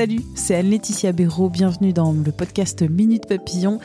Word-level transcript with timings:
Salut, 0.00 0.24
c'est 0.34 0.54
Anne-Laetitia 0.54 1.12
Béraud, 1.12 1.50
bienvenue 1.50 1.92
dans 1.92 2.12
le 2.12 2.32
podcast 2.32 2.80
Minute 2.80 3.26
Papillon. 3.26 3.80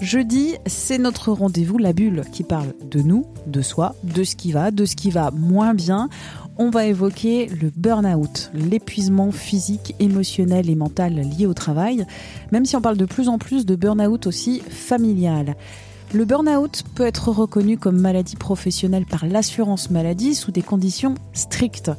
Jeudi, 0.00 0.54
c'est 0.64 0.96
notre 0.96 1.30
rendez-vous 1.30 1.76
La 1.76 1.92
Bulle 1.92 2.22
qui 2.32 2.42
parle 2.42 2.72
de 2.90 3.02
nous, 3.02 3.26
de 3.46 3.60
soi, 3.60 3.94
de 4.02 4.24
ce 4.24 4.34
qui 4.34 4.50
va, 4.50 4.70
de 4.70 4.86
ce 4.86 4.96
qui 4.96 5.10
va 5.10 5.30
moins 5.30 5.74
bien. 5.74 6.08
On 6.56 6.70
va 6.70 6.86
évoquer 6.86 7.48
le 7.48 7.70
burn-out, 7.76 8.50
l'épuisement 8.54 9.30
physique, 9.30 9.94
émotionnel 10.00 10.70
et 10.70 10.74
mental 10.74 11.16
lié 11.16 11.44
au 11.44 11.52
travail, 11.52 12.06
même 12.50 12.64
si 12.64 12.74
on 12.74 12.80
parle 12.80 12.96
de 12.96 13.04
plus 13.04 13.28
en 13.28 13.36
plus 13.36 13.66
de 13.66 13.76
burn-out 13.76 14.26
aussi 14.26 14.62
familial. 14.70 15.54
Le 16.14 16.24
burn-out 16.24 16.84
peut 16.94 17.04
être 17.04 17.28
reconnu 17.28 17.76
comme 17.76 18.00
maladie 18.00 18.36
professionnelle 18.36 19.04
par 19.04 19.26
l'assurance 19.26 19.90
maladie 19.90 20.34
sous 20.34 20.50
des 20.50 20.62
conditions 20.62 21.14
strictes. 21.34 21.90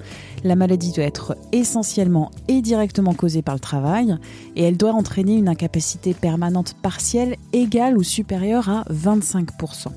La 0.43 0.55
maladie 0.55 0.91
doit 0.91 1.03
être 1.03 1.37
essentiellement 1.51 2.31
et 2.47 2.61
directement 2.61 3.13
causée 3.13 3.43
par 3.43 3.53
le 3.53 3.59
travail 3.59 4.17
et 4.55 4.63
elle 4.63 4.77
doit 4.77 4.93
entraîner 4.93 5.35
une 5.35 5.47
incapacité 5.47 6.15
permanente 6.15 6.75
partielle 6.81 7.35
égale 7.53 7.99
ou 7.99 8.03
supérieure 8.03 8.67
à 8.67 8.83
25% 8.91 9.89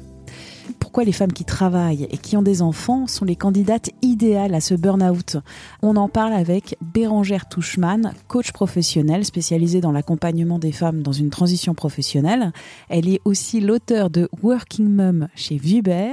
pourquoi 0.92 1.04
les 1.04 1.12
femmes 1.12 1.32
qui 1.32 1.46
travaillent 1.46 2.06
et 2.10 2.18
qui 2.18 2.36
ont 2.36 2.42
des 2.42 2.60
enfants 2.60 3.06
sont 3.06 3.24
les 3.24 3.34
candidates 3.34 3.88
idéales 4.02 4.54
à 4.54 4.60
ce 4.60 4.74
burn-out. 4.74 5.38
On 5.80 5.96
en 5.96 6.06
parle 6.06 6.34
avec 6.34 6.76
Bérangère 6.82 7.48
Touchman, 7.48 8.12
coach 8.28 8.52
professionnelle 8.52 9.24
spécialisée 9.24 9.80
dans 9.80 9.90
l'accompagnement 9.90 10.58
des 10.58 10.70
femmes 10.70 11.02
dans 11.02 11.12
une 11.12 11.30
transition 11.30 11.72
professionnelle. 11.72 12.52
Elle 12.90 13.08
est 13.08 13.22
aussi 13.24 13.62
l'auteur 13.62 14.10
de 14.10 14.28
Working 14.42 14.86
Mum 14.86 15.28
chez 15.34 15.56
Viber. 15.56 16.12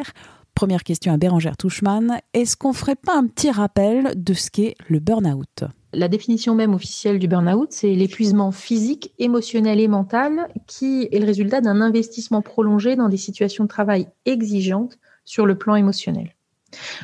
Première 0.55 0.85
question 0.85 1.11
à 1.11 1.17
Bérangère 1.17 1.57
Touchman, 1.57 2.21
est-ce 2.33 2.55
qu'on 2.55 2.71
ferait 2.71 2.95
pas 2.95 3.17
un 3.17 3.27
petit 3.27 3.51
rappel 3.51 4.13
de 4.15 4.33
ce 4.33 4.49
qu'est 4.49 4.75
le 4.87 4.99
burn-out? 4.99 5.65
La 5.93 6.07
définition 6.07 6.55
même 6.55 6.73
officielle 6.73 7.19
du 7.19 7.27
burn-out, 7.27 7.71
c'est 7.71 7.93
l'épuisement 7.93 8.51
physique, 8.51 9.13
émotionnel 9.17 9.79
et 9.79 9.87
mental 9.87 10.47
qui 10.67 11.07
est 11.11 11.19
le 11.19 11.25
résultat 11.25 11.61
d'un 11.61 11.81
investissement 11.81 12.41
prolongé 12.41 12.95
dans 12.95 13.09
des 13.09 13.17
situations 13.17 13.63
de 13.63 13.69
travail 13.69 14.07
exigeantes 14.25 14.99
sur 15.25 15.45
le 15.45 15.57
plan 15.57 15.75
émotionnel. 15.75 16.35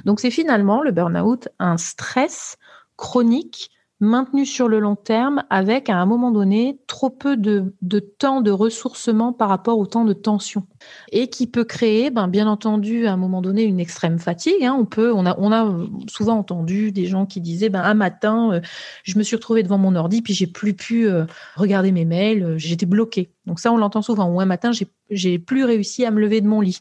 Donc 0.05 0.19
c'est 0.19 0.31
finalement 0.31 0.81
le 0.81 0.92
burn-out 0.92 1.47
un 1.58 1.77
stress 1.77 2.58
chronique 2.95 3.72
maintenu 4.01 4.45
sur 4.45 4.67
le 4.67 4.79
long 4.79 4.95
terme 4.95 5.43
avec 5.49 5.89
à 5.89 5.95
un 5.95 6.05
moment 6.05 6.31
donné 6.31 6.79
trop 6.88 7.09
peu 7.09 7.38
de, 7.38 7.73
temps 8.17 8.41
de 8.41 8.52
ressourcement 8.52 9.31
par 9.31 9.49
rapport 9.49 9.77
au 9.77 9.85
temps 9.85 10.03
de 10.03 10.13
tension. 10.13 10.67
Et 11.11 11.29
qui 11.29 11.47
peut 11.47 11.63
créer 11.63 12.09
ben, 12.09 12.27
bien 12.27 12.47
entendu 12.47 13.07
à 13.07 13.13
un 13.13 13.17
moment 13.17 13.41
donné 13.41 13.63
une 13.63 13.79
extrême 13.79 14.19
fatigue 14.19 14.63
hein. 14.63 14.75
on 14.77 14.85
peut 14.85 15.11
on 15.13 15.25
a 15.25 15.35
on 15.39 15.52
a 15.52 15.73
souvent 16.07 16.37
entendu 16.37 16.91
des 16.91 17.07
gens 17.07 17.25
qui 17.25 17.41
disaient 17.41 17.69
ben 17.69 17.81
un 17.81 17.95
matin 17.95 18.52
euh, 18.53 18.61
je 19.03 19.17
me 19.17 19.23
suis 19.23 19.35
retrouvée 19.35 19.63
devant 19.63 19.79
mon 19.79 19.95
ordi 19.95 20.21
puis 20.21 20.33
j'ai 20.33 20.45
plus 20.45 20.75
pu 20.75 21.07
euh, 21.07 21.25
regarder 21.55 21.91
mes 21.91 22.05
mails 22.05 22.43
euh, 22.43 22.57
j'étais 22.57 22.85
bloquée. 22.85 23.31
Donc 23.45 23.59
ça 23.59 23.71
on 23.71 23.77
l'entend 23.77 24.02
souvent. 24.02 24.27
Ou 24.27 24.39
un 24.41 24.45
matin 24.45 24.71
j'ai 24.71 24.87
j'ai 25.09 25.39
plus 25.39 25.64
réussi 25.64 26.06
à 26.06 26.11
me 26.11 26.20
lever 26.20 26.42
de 26.42 26.48
mon 26.48 26.61
lit. 26.61 26.80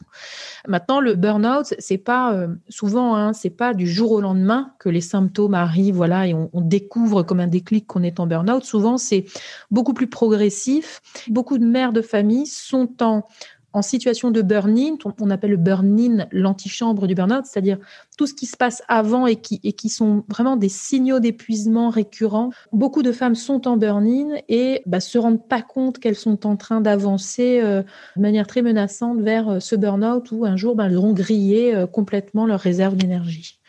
Maintenant, 0.67 0.99
le 0.99 1.15
burn-out, 1.15 1.73
c'est 1.79 1.97
pas 1.97 2.33
euh, 2.33 2.47
souvent, 2.69 3.15
hein, 3.15 3.33
c'est 3.33 3.49
pas 3.49 3.73
du 3.73 3.87
jour 3.87 4.11
au 4.11 4.21
lendemain 4.21 4.73
que 4.79 4.89
les 4.89 5.01
symptômes 5.01 5.53
arrivent, 5.53 5.95
voilà, 5.95 6.27
et 6.27 6.33
on, 6.33 6.49
on 6.53 6.61
découvre 6.61 7.23
comme 7.23 7.39
un 7.39 7.47
déclic 7.47 7.87
qu'on 7.87 8.03
est 8.03 8.19
en 8.19 8.27
burn-out. 8.27 8.63
Souvent, 8.63 8.97
c'est 8.97 9.25
beaucoup 9.71 9.93
plus 9.93 10.07
progressif. 10.07 11.01
Beaucoup 11.29 11.57
de 11.57 11.65
mères 11.65 11.93
de 11.93 12.01
famille 12.01 12.47
sont 12.47 13.01
en 13.01 13.27
en 13.75 13.81
situation 13.81 14.31
de 14.31 14.41
burn-in, 14.41 14.95
on 15.19 15.29
appelle 15.29 15.51
le 15.51 15.57
burn-in 15.57 16.27
l'antichambre 16.31 17.07
du 17.07 17.13
burn-out, 17.13 17.43
c'est-à-dire 17.45 17.77
tout 18.17 18.25
ce 18.25 18.33
qui 18.33 18.45
se 18.45 18.55
passe 18.55 18.81
avant 18.87 19.27
et 19.27 19.35
qui, 19.35 19.89
sont 19.89 20.23
vraiment 20.29 20.55
des 20.55 20.69
signaux 20.69 21.19
d'épuisement 21.19 21.89
récurrents. 21.89 22.51
Beaucoup 22.71 23.03
de 23.03 23.11
femmes 23.11 23.35
sont 23.35 23.67
en 23.67 23.75
burn-in 23.75 24.37
et 24.47 24.81
bah, 24.85 25.01
se 25.01 25.17
rendent 25.17 25.45
pas 25.45 25.61
compte 25.61 25.99
qu'elles 25.99 26.15
sont 26.15 26.47
en 26.47 26.55
train 26.55 26.79
d'avancer 26.79 27.59
euh, 27.61 27.83
de 28.15 28.21
manière 28.21 28.47
très 28.47 28.61
menaçante 28.61 29.19
vers 29.19 29.49
euh, 29.49 29.59
ce 29.59 29.75
burn-out 29.75 30.31
où 30.31 30.45
un 30.45 30.55
jour 30.55 30.75
bah, 30.75 30.85
elles 30.85 30.95
auront 30.95 31.13
grillé 31.13 31.75
euh, 31.75 31.85
complètement 31.85 32.45
leur 32.45 32.61
réserve 32.61 32.95
d'énergie. 32.95 33.59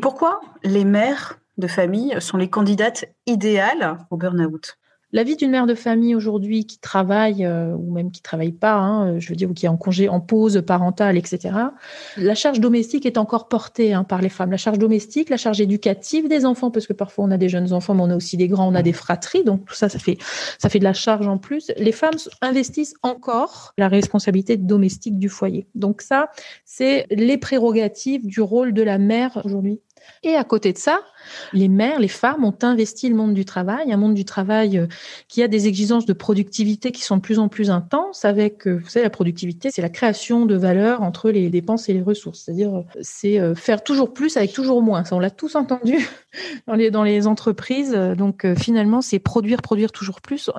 Pourquoi 0.00 0.40
les 0.62 0.86
mères 0.86 1.38
de 1.58 1.66
famille 1.66 2.16
sont 2.18 2.38
les 2.38 2.48
candidates 2.48 3.04
idéales 3.26 3.98
au 4.10 4.16
burn-out? 4.16 4.78
La 5.14 5.22
vie 5.22 5.36
d'une 5.36 5.52
mère 5.52 5.66
de 5.66 5.76
famille 5.76 6.16
aujourd'hui 6.16 6.66
qui 6.66 6.80
travaille 6.80 7.46
euh, 7.46 7.72
ou 7.72 7.92
même 7.92 8.10
qui 8.10 8.20
travaille 8.20 8.50
pas, 8.50 8.74
hein, 8.74 9.20
je 9.20 9.28
veux 9.28 9.36
dire, 9.36 9.48
ou 9.48 9.54
qui 9.54 9.66
est 9.66 9.68
en 9.68 9.76
congé, 9.76 10.08
en 10.08 10.18
pause 10.18 10.60
parentale, 10.66 11.16
etc. 11.16 11.54
La 12.16 12.34
charge 12.34 12.58
domestique 12.58 13.06
est 13.06 13.16
encore 13.16 13.46
portée 13.46 13.94
hein, 13.94 14.02
par 14.02 14.20
les 14.20 14.28
femmes. 14.28 14.50
La 14.50 14.56
charge 14.56 14.80
domestique, 14.80 15.30
la 15.30 15.36
charge 15.36 15.60
éducative 15.60 16.28
des 16.28 16.44
enfants, 16.44 16.72
parce 16.72 16.88
que 16.88 16.92
parfois 16.92 17.26
on 17.26 17.30
a 17.30 17.36
des 17.36 17.48
jeunes 17.48 17.72
enfants, 17.72 17.94
mais 17.94 18.02
on 18.02 18.10
a 18.10 18.16
aussi 18.16 18.36
des 18.36 18.48
grands, 18.48 18.66
on 18.66 18.74
a 18.74 18.82
des 18.82 18.92
fratries, 18.92 19.44
donc 19.44 19.64
tout 19.64 19.74
ça, 19.74 19.88
ça 19.88 20.00
fait 20.00 20.18
ça 20.58 20.68
fait 20.68 20.80
de 20.80 20.84
la 20.84 20.92
charge 20.92 21.28
en 21.28 21.38
plus. 21.38 21.70
Les 21.76 21.92
femmes 21.92 22.16
investissent 22.40 22.94
encore 23.02 23.72
la 23.78 23.86
responsabilité 23.86 24.56
domestique 24.56 25.20
du 25.20 25.28
foyer. 25.28 25.68
Donc 25.76 26.02
ça, 26.02 26.28
c'est 26.64 27.06
les 27.10 27.38
prérogatives 27.38 28.26
du 28.26 28.40
rôle 28.40 28.72
de 28.72 28.82
la 28.82 28.98
mère 28.98 29.40
aujourd'hui. 29.44 29.80
Et 30.22 30.34
à 30.34 30.44
côté 30.44 30.72
de 30.72 30.78
ça, 30.78 31.00
les 31.52 31.68
mères, 31.68 32.00
les 32.00 32.08
femmes 32.08 32.44
ont 32.44 32.56
investi 32.62 33.08
le 33.08 33.14
monde 33.14 33.34
du 33.34 33.44
travail, 33.44 33.92
un 33.92 33.96
monde 33.96 34.14
du 34.14 34.24
travail 34.24 34.78
euh, 34.78 34.86
qui 35.28 35.42
a 35.42 35.48
des 35.48 35.66
exigences 35.66 36.06
de 36.06 36.12
productivité 36.12 36.92
qui 36.92 37.02
sont 37.02 37.16
de 37.16 37.22
plus 37.22 37.38
en 37.38 37.48
plus 37.48 37.70
intenses 37.70 38.24
avec, 38.24 38.66
euh, 38.66 38.78
vous 38.82 38.88
savez, 38.88 39.04
la 39.04 39.10
productivité, 39.10 39.70
c'est 39.72 39.82
la 39.82 39.88
création 39.88 40.46
de 40.46 40.56
valeur 40.56 41.02
entre 41.02 41.30
les 41.30 41.50
dépenses 41.50 41.88
et 41.88 41.92
les 41.92 42.02
ressources. 42.02 42.42
C'est-à-dire, 42.44 42.74
euh, 42.74 42.82
c'est 43.02 43.54
faire 43.54 43.82
toujours 43.82 44.12
plus 44.12 44.36
avec 44.36 44.52
toujours 44.52 44.82
moins. 44.82 45.04
Ça, 45.04 45.16
on 45.16 45.18
l'a 45.18 45.30
tous 45.30 45.54
entendu 45.56 45.96
dans 46.66 46.74
les, 46.74 47.26
entreprises. 47.26 47.92
Donc, 47.92 48.46
finalement, 48.56 49.00
c'est 49.00 49.18
produire, 49.18 49.62
produire 49.62 49.92
toujours 49.92 50.20
plus 50.20 50.50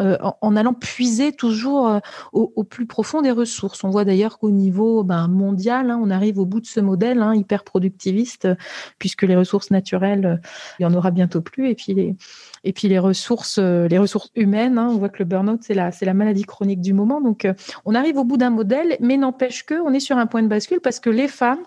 en, 0.42 0.56
allant 0.56 0.74
puiser 0.74 1.32
toujours 1.32 2.00
au, 2.34 2.64
plus 2.64 2.86
profond 2.86 3.22
des 3.22 3.32
ressources. 3.32 3.84
On 3.84 3.90
voit 3.90 4.06
d'ailleurs 4.06 4.40
qu'au 4.40 4.52
niveau 4.52 5.04
ben, 5.04 5.28
mondial, 5.28 5.92
hein, 5.92 6.00
on 6.02 6.10
arrive 6.10 6.40
au 6.40 6.46
bout 6.46 6.60
de 6.60 6.66
ce 6.66 6.80
modèle 6.80 7.22
hein, 7.22 7.36
hyper 7.36 7.64
productiviste 7.64 8.48
puisque 9.00 9.24
les 9.24 9.36
ressources 9.36 9.72
naturelles 9.72 10.42
il 10.80 10.84
y 10.84 10.86
en 10.86 10.94
aura 10.94 11.12
bientôt 11.12 11.42
plus. 11.42 11.70
Et 11.70 11.76
puis 11.76 11.94
les, 12.88 13.00
ressources, 13.00 13.58
euh, 13.60 13.88
les 13.88 13.98
ressources 13.98 14.32
humaines, 14.36 14.78
hein, 14.78 14.90
on 14.92 14.98
voit 14.98 15.10
que 15.10 15.20
le 15.20 15.26
burn-out, 15.26 15.62
c'est 15.62 15.74
la, 15.74 15.92
c'est 15.92 16.06
la 16.06 16.14
maladie 16.14 16.44
chronique 16.44 16.82
du 16.82 16.94
moment. 16.94 17.22
Donc, 17.22 17.46
euh, 17.46 17.54
on 17.86 17.96
arrive 17.96 18.18
au 18.18 18.24
bout 18.24 18.38
d'un 18.38 18.50
modèle, 18.50 18.98
mais 19.00 19.18
n'empêche 19.18 19.66
que 19.66 19.76
on 19.76 19.94
est 19.94 20.00
sur 20.00 20.18
un 20.18 20.28
point 20.28 20.44
de 20.44 20.48
bascule 20.48 20.82
parce 20.82 21.00
que 21.00 21.10
les 21.10 21.28
femmes, 21.28 21.64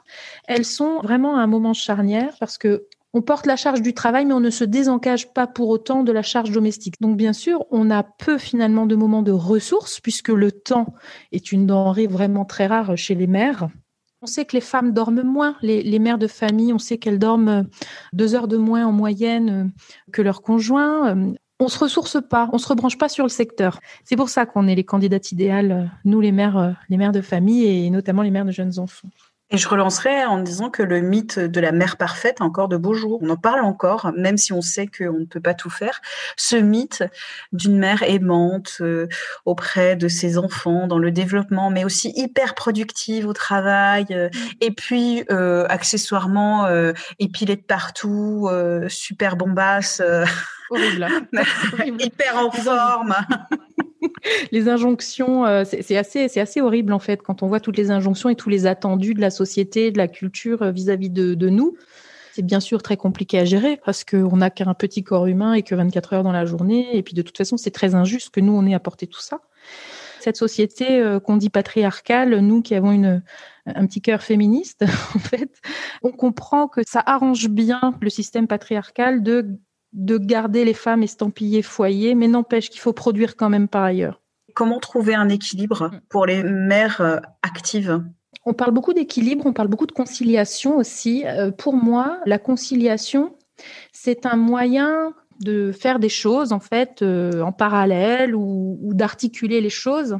elles 0.47 0.65
sont 0.65 1.01
vraiment 1.01 1.37
à 1.37 1.41
un 1.41 1.47
moment 1.47 1.73
charnière 1.73 2.35
parce 2.41 2.59
que 2.59 2.87
on 3.15 3.23
porte 3.23 3.47
la 3.47 3.57
charge 3.57 3.81
du 3.81 3.95
travail, 3.95 4.27
mais 4.27 4.35
on 4.35 4.41
ne 4.41 4.51
se 4.51 4.65
désencage 4.65 5.33
pas 5.33 5.47
pour 5.47 5.71
autant 5.71 6.03
de 6.03 6.13
la 6.13 6.23
charge 6.23 6.51
domestique. 6.51 6.95
Donc, 7.01 7.17
bien 7.17 7.33
sûr, 7.33 7.65
on 7.71 7.91
a 7.91 8.03
peu 8.03 8.37
finalement 8.37 8.85
de 8.85 8.97
moments 8.97 9.23
de 9.23 9.33
ressources, 9.33 9.99
puisque 10.01 10.29
le 10.29 10.53
temps 10.53 10.95
est 11.33 11.51
une 11.51 11.67
denrée 11.67 12.07
vraiment 12.07 12.45
très 12.45 12.67
rare 12.67 12.97
chez 12.97 13.15
les 13.15 13.27
mères. 13.27 13.69
On 14.21 14.27
sait 14.27 14.45
que 14.45 14.57
les 14.57 14.61
femmes 14.61 14.93
dorment 14.93 15.23
moins, 15.23 15.57
les, 15.63 15.99
mères 16.01 16.19
de 16.19 16.27
famille, 16.27 16.73
on 16.73 16.79
sait 16.79 16.99
qu'elles 16.99 17.21
dorment 17.21 17.49
euh, 17.49 17.63
deux 18.13 18.35
heures 18.35 18.49
de 18.49 18.57
moins 18.57 18.85
en 18.85 18.91
moyenne 18.91 19.51
euh, 19.51 20.11
que 20.13 20.23
leurs 20.23 20.43
conjoints. 20.43 21.17
Euh, 21.17 21.35
on 21.61 21.69
se 21.69 21.79
ressource 21.79 22.19
pas, 22.29 22.49
on 22.53 22.59
se 22.59 22.67
rebranche 22.69 22.99
pas 22.99 23.09
sur 23.09 23.25
le 23.25 23.31
secteur. 23.31 23.79
C'est 24.05 24.17
pour 24.17 24.29
ça 24.29 24.45
qu'on 24.47 24.67
est 24.67 24.75
les 24.75 24.85
candidates 24.85 25.31
idéales, 25.31 25.91
nous 26.05 26.21
les 26.21 26.33
mères, 26.33 26.77
les 26.89 26.97
mères 26.97 27.13
de 27.13 27.21
famille 27.21 27.65
et 27.65 27.91
notamment 27.91 28.23
les 28.23 28.31
mères 28.31 28.45
de 28.45 28.53
jeunes 28.53 28.79
enfants. 28.79 29.09
Et 29.51 29.57
je 29.57 29.67
relancerai 29.67 30.27
en 30.27 30.39
disant 30.39 30.69
que 30.69 30.83
le 30.83 31.01
mythe 31.01 31.39
de 31.39 31.61
la 31.61 31.73
mère 31.73 31.97
parfaite 31.97 32.43
a 32.43 32.45
encore 32.45 32.69
de 32.69 32.77
beaux 32.77 32.93
jours. 32.93 33.19
On 33.23 33.31
en 33.31 33.37
parle 33.37 33.61
encore, 33.61 34.13
même 34.15 34.37
si 34.37 34.53
on 34.53 34.61
sait 34.61 34.87
qu'on 34.87 35.21
ne 35.21 35.25
peut 35.25 35.41
pas 35.41 35.55
tout 35.55 35.71
faire. 35.71 36.03
Ce 36.37 36.57
mythe 36.57 37.03
d'une 37.53 37.79
mère 37.79 38.03
aimante 38.03 38.77
euh, 38.83 39.09
auprès 39.47 39.97
de 39.97 40.07
ses 40.09 40.37
enfants 40.37 40.87
dans 40.87 40.99
le 40.99 41.11
développement, 41.11 41.71
mais 41.71 41.85
aussi 41.85 42.13
hyper 42.15 42.55
productive 42.55 43.27
au 43.27 43.33
travail, 43.33 44.05
euh, 44.11 44.29
mm. 44.29 44.39
et 44.61 44.71
puis 44.71 45.25
euh, 45.31 45.65
accessoirement 45.71 46.67
euh, 46.67 46.93
épilée 47.19 47.57
de 47.57 47.63
partout, 47.63 48.51
super 48.89 49.37
bombasse, 49.37 50.03
Horrible. 50.71 51.09
hyper 51.99 52.37
en 52.37 52.51
forme. 52.51 53.15
les 54.53 54.69
injonctions, 54.69 55.45
euh, 55.47 55.65
c'est 55.65 55.97
assez, 55.97 56.29
c'est 56.29 56.41
assez 56.41 56.61
horrible 56.61 56.93
en 56.93 56.99
fait 56.99 57.23
quand 57.23 57.43
on 57.43 57.47
voit 57.47 57.61
toutes 57.61 57.77
les 57.77 57.91
injonctions 57.91 58.29
et 58.29 58.37
tous 58.37 58.49
les 58.49 58.67
attendus 58.67 59.15
de 59.15 59.21
la 59.21 59.31
société, 59.31 59.91
de 59.91 59.99
la 59.99 60.09
culture 60.09 60.63
euh, 60.63 60.71
vis-à-vis 60.71 61.11
de, 61.11 61.49
nous. 61.49 61.77
C'est 62.33 62.43
bien 62.43 62.61
sûr 62.61 62.83
très 62.83 62.97
compliqué 62.97 63.39
à 63.39 63.45
gérer 63.45 63.81
parce 63.85 64.05
qu'on 64.05 64.37
n'a 64.37 64.51
qu'un 64.51 64.75
petit 64.75 65.03
corps 65.03 65.27
humain 65.27 65.55
et 65.55 65.63
que 65.63 65.75
24 65.75 66.13
heures 66.13 66.23
dans 66.23 66.33
la 66.33 66.45
journée. 66.45 66.97
Et 66.97 67.03
puis 67.03 67.15
de 67.15 67.23
toute 67.23 67.37
façon, 67.37 67.57
c'est 67.57 67.71
très 67.71 67.95
injuste 67.95 68.31
que 68.31 68.41
nous, 68.41 68.53
on 68.53 68.65
ait 68.67 68.75
apporté 68.75 69.07
tout 69.07 69.21
ça. 69.21 69.41
Cette 70.21 70.37
société 70.37 71.01
euh, 71.01 71.21
qu'on 71.21 71.37
dit 71.37 71.51
patriarcale, 71.51 72.39
nous 72.41 72.61
qui 72.63 72.75
avons 72.75 72.93
une, 72.93 73.23
un 73.67 73.87
petit 73.87 74.01
cœur 74.01 74.23
féministe, 74.23 74.85
en 75.15 75.19
fait, 75.19 75.51
on 76.03 76.13
comprend 76.13 76.69
que 76.69 76.83
ça 76.87 77.03
arrange 77.07 77.49
bien 77.49 77.95
le 78.01 78.11
système 78.11 78.47
patriarcal 78.47 79.23
de 79.23 79.59
de 79.93 80.19
garder 80.19 80.65
les 80.65 80.75
femmes 80.75 81.03
estampillées 81.03 81.63
foyer, 81.63 82.15
mais 82.15 82.29
n'empêche 82.29 82.71
qu'il 82.71 82.81
faut 82.81 82.93
produire 82.93 83.37
quand 83.37 83.49
même 83.49 83.69
par 83.69 83.85
ailleurs. 83.85 84.21
Comment 84.55 84.81
trouver 84.81 85.15
un 85.15 85.29
équilibre 85.29 85.91
mm. 85.93 86.01
pour 86.09 86.27
les 86.27 86.43
mères 86.43 87.01
euh, 87.01 87.19
actives? 87.43 88.03
On 88.45 88.55
parle 88.55 88.73
beaucoup 88.73 88.93
d'équilibre, 88.93 89.47
on 89.47 89.53
parle 89.53 89.69
beaucoup 89.69 89.87
de 89.87 89.93
conciliation 89.93 90.77
aussi. 90.77 91.25
Euh, 91.27 91.51
pour 91.51 91.75
moi, 91.75 92.21
la 92.27 92.39
conciliation, 92.39 93.35
c'est 93.93 94.27
un 94.27 94.37
moyen 94.37 95.13
de 95.41 95.71
faire 95.73 95.99
des 95.99 96.09
choses 96.09 96.53
en 96.53 96.61
fait 96.61 97.03
euh, 97.03 97.43
en 97.43 97.53
parallèle 97.53 98.35
ou, 98.35 98.79
ou 98.83 98.95
d'articuler 98.95 99.61
les 99.61 99.71
choses 99.71 100.17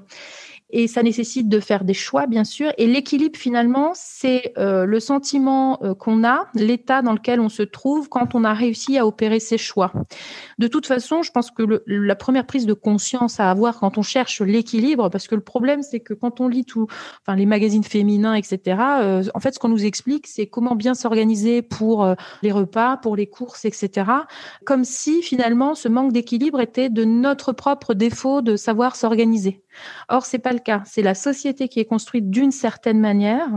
et 0.71 0.87
ça 0.87 1.03
nécessite 1.03 1.49
de 1.49 1.61
faire 1.61 1.85
des 1.85 1.95
choix, 1.95 2.27
bien 2.27 2.45
sûr. 2.45 2.73
Et 2.77 2.87
l'équilibre, 2.87 3.39
finalement, 3.39 3.93
c'est 3.95 4.53
euh, 4.59 4.85
le 4.85 5.01
sentiment 5.01 5.79
euh, 5.83 5.95
qu'on 5.95 6.25
a, 6.25 6.47
l'état 6.55 7.01
dans 7.01 7.15
lequel 7.15 7.41
on 7.41 7.49
se 7.49 7.63
trouve 7.63 8.11
quand 8.11 8.35
on 8.35 8.45
a 8.45 8.53
réussi 8.53 8.99
à 8.99 9.07
opérer 9.07 9.41
ses 9.41 9.57
choix. 9.57 9.93
De 10.59 10.69
toute 10.69 10.87
façon, 10.87 11.23
je 11.23 11.31
pense 11.31 11.51
que 11.51 11.83
la 11.87 12.17
première 12.17 12.47
prise 12.47 12.67
de 12.67 12.75
conscience 12.75 13.41
à 13.41 13.51
avoir 13.51 13.79
quand 13.79 13.97
on 13.97 14.03
cherche 14.03 14.43
l'équilibre, 14.43 15.09
parce 15.09 15.27
que 15.27 15.35
le 15.35 15.41
problème, 15.41 15.83
c'est 15.83 16.01
que 16.01 16.13
quand 16.13 16.41
on 16.41 16.49
lit 16.49 16.67
tout, 16.67 16.87
enfin 17.23 17.35
les 17.35 17.47
magazines 17.47 17.85
féminins, 17.85 18.35
etc. 18.35 18.79
Euh, 19.01 19.25
en 19.35 19.41
fait, 19.41 19.55
ce 19.55 19.59
qu'on 19.59 19.69
nous 19.69 19.87
explique, 19.87 20.27
c'est 20.27 20.47
comment 20.47 20.75
bien 20.75 20.95
s'organiser 20.95 21.63
pour 21.63 22.07
les 22.43 22.53
repas, 22.53 22.99
pour 22.99 23.17
les 23.17 23.27
courses, 23.27 23.65
etc. 23.65 24.11
Comme 24.65 24.85
si 24.85 25.23
finalement, 25.23 25.75
ce 25.75 25.89
manque 25.89 26.13
d'équilibre 26.13 26.61
était 26.61 26.91
de 26.91 27.05
notre 27.05 27.53
propre 27.53 27.95
défaut 27.95 28.43
de 28.43 28.57
savoir 28.57 28.97
s'organiser. 28.97 29.63
Or, 30.09 30.25
c'est 30.25 30.39
pas 30.39 30.53
cas. 30.59 30.83
C'est 30.85 31.03
la 31.03 31.15
société 31.15 31.69
qui 31.69 31.81
est 31.81 31.85
construite 31.85 32.31
d'une 32.31 32.51
certaine 32.51 33.01
manière 33.01 33.49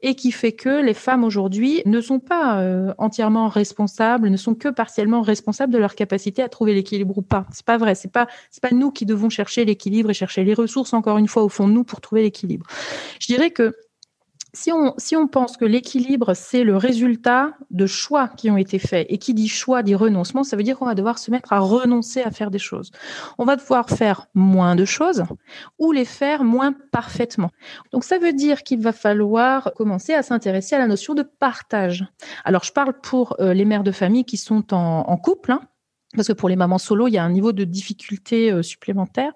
et 0.00 0.14
qui 0.14 0.32
fait 0.32 0.52
que 0.52 0.82
les 0.82 0.94
femmes 0.94 1.24
aujourd'hui 1.24 1.82
ne 1.86 2.00
sont 2.00 2.20
pas 2.20 2.60
euh, 2.60 2.92
entièrement 2.98 3.48
responsables, 3.48 4.28
ne 4.28 4.36
sont 4.36 4.54
que 4.54 4.68
partiellement 4.68 5.22
responsables 5.22 5.72
de 5.72 5.78
leur 5.78 5.94
capacité 5.94 6.42
à 6.42 6.48
trouver 6.48 6.74
l'équilibre 6.74 7.18
ou 7.18 7.22
pas. 7.22 7.46
C'est 7.52 7.64
pas 7.64 7.78
vrai. 7.78 7.94
C'est 7.94 8.12
pas 8.12 8.26
c'est 8.50 8.62
pas 8.62 8.72
nous 8.72 8.90
qui 8.90 9.06
devons 9.06 9.28
chercher 9.28 9.64
l'équilibre 9.64 10.10
et 10.10 10.14
chercher 10.14 10.44
les 10.44 10.54
ressources 10.54 10.92
encore 10.92 11.18
une 11.18 11.28
fois 11.28 11.42
au 11.42 11.48
fond 11.48 11.68
de 11.68 11.72
nous 11.72 11.84
pour 11.84 12.00
trouver 12.00 12.22
l'équilibre. 12.22 12.66
Je 13.20 13.26
dirais 13.26 13.50
que 13.50 13.74
si 14.54 14.72
on, 14.72 14.94
si 14.96 15.16
on 15.16 15.26
pense 15.26 15.56
que 15.56 15.64
l'équilibre, 15.64 16.34
c'est 16.34 16.64
le 16.64 16.76
résultat 16.76 17.54
de 17.70 17.86
choix 17.86 18.28
qui 18.28 18.50
ont 18.50 18.56
été 18.56 18.78
faits, 18.78 19.06
et 19.10 19.18
qui 19.18 19.34
dit 19.34 19.48
choix 19.48 19.82
dit 19.82 19.94
renoncement, 19.94 20.44
ça 20.44 20.56
veut 20.56 20.62
dire 20.62 20.78
qu'on 20.78 20.86
va 20.86 20.94
devoir 20.94 21.18
se 21.18 21.30
mettre 21.30 21.52
à 21.52 21.58
renoncer 21.58 22.22
à 22.22 22.30
faire 22.30 22.50
des 22.50 22.58
choses. 22.58 22.90
On 23.36 23.44
va 23.44 23.56
devoir 23.56 23.90
faire 23.90 24.26
moins 24.34 24.76
de 24.76 24.84
choses 24.84 25.24
ou 25.78 25.92
les 25.92 26.04
faire 26.04 26.44
moins 26.44 26.72
parfaitement. 26.92 27.50
Donc 27.92 28.04
ça 28.04 28.18
veut 28.18 28.32
dire 28.32 28.62
qu'il 28.62 28.80
va 28.80 28.92
falloir 28.92 29.72
commencer 29.74 30.14
à 30.14 30.22
s'intéresser 30.22 30.76
à 30.76 30.78
la 30.78 30.86
notion 30.86 31.14
de 31.14 31.22
partage. 31.22 32.04
Alors 32.44 32.64
je 32.64 32.72
parle 32.72 32.94
pour 33.00 33.36
euh, 33.40 33.54
les 33.54 33.64
mères 33.64 33.84
de 33.84 33.92
famille 33.92 34.24
qui 34.24 34.36
sont 34.36 34.72
en, 34.72 35.16
couple, 35.16 35.52
hein, 35.52 35.60
parce 36.14 36.28
que 36.28 36.32
pour 36.32 36.48
les 36.48 36.56
mamans 36.56 36.78
solo, 36.78 37.08
il 37.08 37.12
y 37.12 37.18
a 37.18 37.24
un 37.24 37.30
niveau 37.30 37.52
de 37.52 37.64
difficulté 37.64 38.50
euh, 38.50 38.62
supplémentaire. 38.62 39.32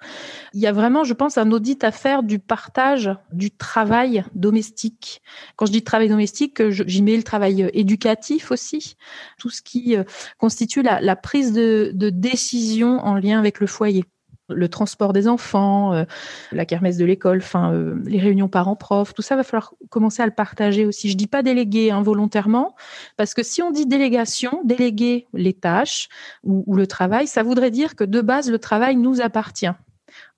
Il 0.54 0.60
y 0.60 0.66
a 0.66 0.72
vraiment, 0.72 1.04
je 1.04 1.14
pense, 1.14 1.38
un 1.38 1.50
audit 1.50 1.82
à 1.84 1.92
faire 1.92 2.22
du 2.22 2.38
partage 2.38 3.10
du 3.32 3.50
travail 3.50 4.24
domestique. 4.34 5.22
Quand 5.56 5.66
je 5.66 5.72
dis 5.72 5.82
travail 5.82 6.08
domestique, 6.08 6.68
j'y 6.70 7.02
mets 7.02 7.16
le 7.16 7.22
travail 7.22 7.64
euh, 7.64 7.70
éducatif 7.72 8.50
aussi, 8.50 8.96
tout 9.38 9.50
ce 9.50 9.62
qui 9.62 9.96
euh, 9.96 10.04
constitue 10.38 10.82
la, 10.82 11.16
prise 11.16 11.52
de 11.52 12.10
décision 12.10 13.00
en 13.00 13.14
lien 13.16 13.38
avec 13.38 13.60
le 13.60 13.66
foyer 13.66 14.04
le 14.48 14.68
transport 14.68 15.12
des 15.12 15.28
enfants, 15.28 15.92
euh, 15.92 16.04
la 16.52 16.64
kermesse 16.64 16.96
de 16.96 17.04
l'école, 17.04 17.38
enfin 17.38 17.72
euh, 17.72 17.96
les 18.04 18.18
réunions 18.18 18.48
parents-prof, 18.48 19.14
tout 19.14 19.22
ça 19.22 19.36
va 19.36 19.42
falloir 19.42 19.74
commencer 19.90 20.22
à 20.22 20.26
le 20.26 20.32
partager 20.32 20.86
aussi. 20.86 21.10
Je 21.10 21.16
dis 21.16 21.26
pas 21.26 21.42
déléguer 21.42 21.90
involontairement, 21.90 22.74
parce 23.16 23.34
que 23.34 23.42
si 23.42 23.62
on 23.62 23.70
dit 23.70 23.86
délégation, 23.86 24.62
déléguer 24.64 25.26
les 25.34 25.52
tâches 25.52 26.08
ou, 26.44 26.64
ou 26.66 26.76
le 26.76 26.86
travail, 26.86 27.26
ça 27.26 27.42
voudrait 27.42 27.70
dire 27.70 27.96
que 27.96 28.04
de 28.04 28.20
base 28.20 28.50
le 28.50 28.58
travail 28.58 28.96
nous 28.96 29.20
appartient. 29.20 29.66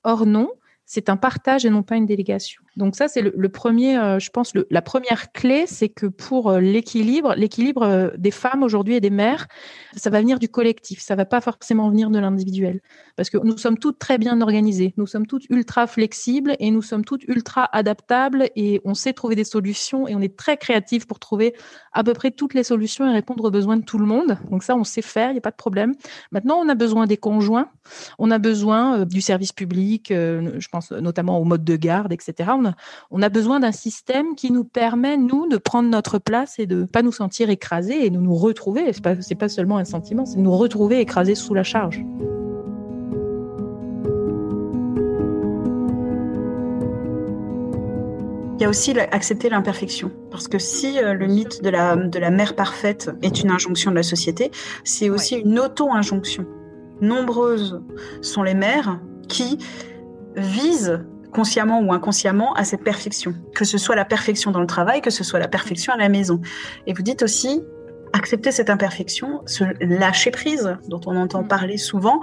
Or 0.04 0.26
non, 0.26 0.50
c'est 0.86 1.08
un 1.08 1.16
partage 1.16 1.64
et 1.64 1.70
non 1.70 1.82
pas 1.82 1.96
une 1.96 2.06
délégation. 2.06 2.62
Donc 2.80 2.96
ça, 2.96 3.08
c'est 3.08 3.20
le, 3.20 3.48
premier, 3.50 3.98
euh, 3.98 4.18
je 4.18 4.30
pense, 4.30 4.52
la 4.70 4.80
première 4.80 5.32
clé, 5.32 5.64
c'est 5.66 5.90
que 5.90 6.06
pour 6.06 6.48
euh, 6.48 6.60
l'équilibre, 6.60 7.34
l'équilibre 7.36 7.82
euh, 7.82 8.08
des 8.16 8.30
femmes 8.30 8.62
aujourd'hui 8.62 8.94
et 8.94 9.00
des 9.00 9.10
mères, 9.10 9.48
ça 9.94 10.08
va 10.08 10.18
venir 10.20 10.38
du 10.38 10.48
collectif, 10.48 11.00
ça 11.00 11.14
va 11.14 11.26
pas 11.26 11.42
forcément 11.42 11.90
venir 11.90 12.08
de 12.08 12.18
l'individuel, 12.18 12.80
parce 13.16 13.28
que 13.28 13.36
nous 13.36 13.58
sommes 13.58 13.76
toutes 13.76 13.98
très 13.98 14.16
bien 14.16 14.40
organisées, 14.40 14.94
nous 14.96 15.06
sommes 15.06 15.26
toutes 15.26 15.44
ultra 15.50 15.86
flexibles 15.86 16.56
et 16.58 16.70
nous 16.70 16.80
sommes 16.80 17.04
toutes 17.04 17.24
ultra 17.24 17.68
adaptables 17.76 18.48
et 18.56 18.80
on 18.86 18.94
sait 18.94 19.12
trouver 19.12 19.36
des 19.36 19.44
solutions 19.44 20.08
et 20.08 20.14
on 20.14 20.22
est 20.22 20.34
très 20.34 20.56
créatifs 20.56 21.06
pour 21.06 21.18
trouver 21.18 21.54
à 21.92 22.02
peu 22.02 22.14
près 22.14 22.30
toutes 22.30 22.54
les 22.54 22.64
solutions 22.64 23.06
et 23.06 23.12
répondre 23.12 23.44
aux 23.44 23.50
besoins 23.50 23.76
de 23.76 23.84
tout 23.84 23.98
le 23.98 24.06
monde. 24.06 24.38
Donc 24.50 24.62
ça, 24.62 24.74
on 24.74 24.84
sait 24.84 25.02
faire, 25.02 25.28
il 25.28 25.34
n'y 25.34 25.38
a 25.38 25.42
pas 25.42 25.50
de 25.50 25.56
problème. 25.56 25.94
Maintenant, 26.32 26.56
on 26.56 26.68
a 26.70 26.74
besoin 26.74 27.06
des 27.06 27.18
conjoints, 27.18 27.68
on 28.18 28.30
a 28.30 28.38
besoin 28.38 29.04
du 29.04 29.20
service 29.20 29.52
public, 29.52 30.06
je 30.08 30.68
pense 30.72 30.92
notamment 30.92 31.38
au 31.38 31.44
mode 31.44 31.62
de 31.62 31.76
garde, 31.76 32.14
etc. 32.14 32.52
besoin 33.28 33.60
d'un 33.60 33.72
système 33.72 34.34
qui 34.34 34.50
nous 34.50 34.64
permet, 34.64 35.16
nous, 35.16 35.48
de 35.48 35.56
prendre 35.56 35.88
notre 35.88 36.18
place 36.18 36.58
et 36.58 36.66
de 36.66 36.84
pas 36.84 37.02
nous 37.02 37.12
sentir 37.12 37.50
écrasés 37.50 38.04
et 38.04 38.10
de 38.10 38.18
nous 38.18 38.34
retrouver. 38.34 38.92
C'est 38.92 39.02
pas, 39.02 39.14
pas 39.38 39.48
seulement 39.48 39.78
un 39.78 39.84
sentiment, 39.84 40.26
c'est 40.26 40.36
de 40.36 40.42
nous 40.42 40.56
retrouver 40.56 41.00
écrasés 41.00 41.34
sous 41.34 41.54
la 41.54 41.62
charge. 41.62 42.04
Il 48.60 48.64
y 48.64 48.66
a 48.66 48.68
aussi 48.68 48.92
accepter 48.98 49.48
l'imperfection. 49.48 50.10
Parce 50.30 50.46
que 50.46 50.58
si 50.58 50.98
euh, 50.98 51.14
le 51.14 51.26
mythe 51.26 51.62
de 51.62 51.70
la, 51.70 51.96
de 51.96 52.18
la 52.18 52.30
mère 52.30 52.54
parfaite 52.54 53.10
est 53.22 53.42
une 53.42 53.50
injonction 53.50 53.90
de 53.90 53.96
la 53.96 54.02
société, 54.02 54.50
c'est 54.84 55.08
aussi 55.08 55.36
une 55.36 55.58
auto-injonction. 55.58 56.44
Nombreuses 57.00 57.80
sont 58.20 58.42
les 58.42 58.52
mères 58.52 59.00
qui 59.28 59.56
vise 60.36 61.00
consciemment 61.30 61.80
ou 61.80 61.92
inconsciemment 61.92 62.52
à 62.54 62.64
cette 62.64 62.82
perfection, 62.82 63.34
que 63.54 63.64
ce 63.64 63.78
soit 63.78 63.96
la 63.96 64.04
perfection 64.04 64.50
dans 64.50 64.60
le 64.60 64.66
travail, 64.66 65.00
que 65.00 65.10
ce 65.10 65.24
soit 65.24 65.38
la 65.38 65.48
perfection 65.48 65.92
à 65.92 65.96
la 65.96 66.08
maison. 66.08 66.40
Et 66.86 66.92
vous 66.92 67.02
dites 67.02 67.22
aussi 67.22 67.62
accepter 68.12 68.50
cette 68.50 68.70
imperfection, 68.70 69.42
se 69.46 69.64
lâcher 69.80 70.30
prise, 70.30 70.76
dont 70.88 71.00
on 71.06 71.16
entend 71.16 71.44
parler 71.44 71.76
souvent, 71.76 72.20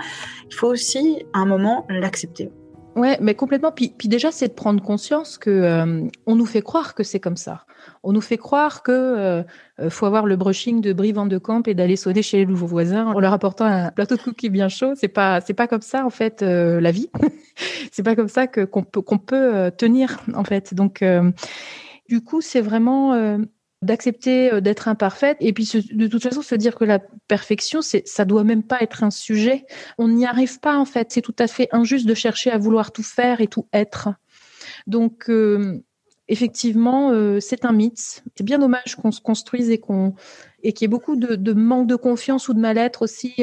il 0.49 0.53
faut 0.53 0.67
aussi 0.67 1.25
à 1.33 1.39
un 1.39 1.45
moment 1.45 1.85
l'accepter. 1.89 2.51
Ouais, 2.97 3.15
mais 3.21 3.35
complètement. 3.35 3.71
Puis, 3.71 3.93
déjà, 4.05 4.31
c'est 4.31 4.47
de 4.47 4.53
prendre 4.53 4.81
conscience 4.81 5.37
que 5.37 5.51
euh, 5.51 6.07
on 6.25 6.35
nous 6.35 6.47
fait 6.47 6.63
croire 6.63 6.95
que 6.95 7.03
c'est 7.03 7.19
comme 7.19 7.37
ça. 7.37 7.63
On 8.01 8.11
nous 8.11 8.21
fait 8.21 8.37
croire 8.37 8.81
que 8.81 8.91
euh, 8.91 9.43
euh, 9.79 9.91
faut 9.91 10.07
avoir 10.07 10.25
le 10.25 10.35
brushing 10.35 10.81
de 10.81 10.93
Brie 10.93 11.11
Van 11.11 11.27
de 11.27 11.37
Camp 11.37 11.67
et 11.67 11.75
d'aller 11.75 11.95
sonner 11.95 12.23
chez 12.23 12.37
les 12.37 12.47
nouveaux 12.47 12.65
voisins 12.65 13.05
en 13.05 13.19
leur 13.19 13.33
apportant 13.33 13.65
un 13.65 13.91
plateau 13.91 14.15
de 14.15 14.21
cookies 14.21 14.49
bien 14.49 14.67
chaud. 14.67 14.93
C'est 14.95 15.09
pas 15.09 15.41
c'est 15.41 15.53
pas 15.53 15.67
comme 15.67 15.81
ça 15.81 16.05
en 16.05 16.09
fait 16.09 16.41
la 16.41 16.91
vie. 16.91 17.09
c'est 17.91 18.03
pas 18.03 18.15
comme 18.15 18.27
ça 18.27 18.47
que 18.47 18.65
qu'on 18.65 18.83
peut 18.83 19.01
qu'on 19.01 19.19
peut 19.19 19.71
tenir 19.77 20.19
en 20.33 20.43
fait. 20.43 20.73
Donc 20.73 21.03
du 22.09 22.23
coup, 22.23 22.41
c'est 22.41 22.61
vraiment 22.61 23.37
d'accepter 23.81 24.51
euh, 24.51 24.61
d'être 24.61 24.87
imparfaite 24.87 25.37
et 25.39 25.53
puis 25.53 25.69
de 25.91 26.07
toute 26.07 26.23
façon 26.23 26.41
se 26.41 26.55
dire 26.55 26.75
que 26.75 26.85
la 26.85 26.99
perfection 27.27 27.81
c'est 27.81 28.07
ça 28.07 28.25
doit 28.25 28.43
même 28.43 28.63
pas 28.63 28.81
être 28.81 29.03
un 29.03 29.11
sujet. 29.11 29.65
On 29.97 30.07
n'y 30.07 30.25
arrive 30.25 30.59
pas 30.59 30.77
en 30.77 30.85
fait. 30.85 31.11
C'est 31.11 31.21
tout 31.21 31.35
à 31.39 31.47
fait 31.47 31.69
injuste 31.71 32.07
de 32.07 32.13
chercher 32.13 32.51
à 32.51 32.57
vouloir 32.57 32.91
tout 32.91 33.03
faire 33.03 33.39
et 33.39 33.47
tout 33.47 33.67
être. 33.73 34.09
Donc 34.87 35.29
euh, 35.29 35.83
effectivement 36.27 37.11
euh, 37.11 37.39
c'est 37.39 37.65
un 37.65 37.71
mythe. 37.71 38.23
C'est 38.35 38.43
bien 38.43 38.57
dommage 38.57 38.95
qu'on 38.95 39.11
se 39.11 39.21
construise 39.21 39.69
et 39.69 39.77
qu'on 39.77 40.15
et 40.63 40.73
qu'il 40.73 40.85
y 40.85 40.87
ait 40.87 40.89
beaucoup 40.89 41.15
de, 41.15 41.53
manque 41.53 41.87
de 41.87 41.95
confiance 41.95 42.49
ou 42.49 42.55
de 42.55 42.59
mal-être 42.59 43.03
aussi 43.03 43.35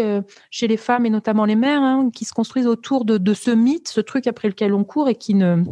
chez 0.50 0.66
les 0.66 0.76
femmes 0.76 1.06
et 1.06 1.10
notamment 1.10 1.44
les 1.44 1.54
mères 1.54 1.80
hein, 1.80 2.10
qui 2.12 2.24
se 2.24 2.32
construisent 2.32 2.66
autour 2.66 3.04
de, 3.04 3.18
de 3.18 3.34
ce 3.34 3.52
mythe 3.52 3.86
ce 3.86 4.00
truc 4.00 4.26
après 4.26 4.48
lequel 4.48 4.74
on 4.74 4.82
court 4.82 5.08
et 5.08 5.14
qui 5.14 5.34
ne 5.34 5.62